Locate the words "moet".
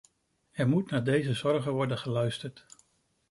0.67-0.89